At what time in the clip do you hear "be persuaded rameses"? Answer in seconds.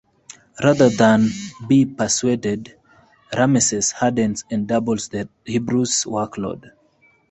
1.67-3.91